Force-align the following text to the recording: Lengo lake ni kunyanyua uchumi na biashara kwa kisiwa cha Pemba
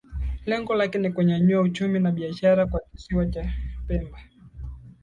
Lengo 0.45 0.75
lake 0.75 0.97
ni 0.97 1.11
kunyanyua 1.11 1.61
uchumi 1.61 1.99
na 1.99 2.11
biashara 2.11 2.65
kwa 2.67 2.79
kisiwa 2.91 3.25
cha 3.25 3.51
Pemba 3.87 4.19